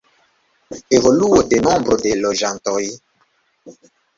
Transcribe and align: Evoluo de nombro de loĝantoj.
Evoluo 0.99 1.41
de 1.51 1.61
nombro 1.67 1.99
de 2.07 2.17
loĝantoj. 2.25 2.81